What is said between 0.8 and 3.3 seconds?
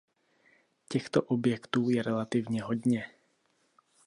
Těchto objektů je relativně hodně.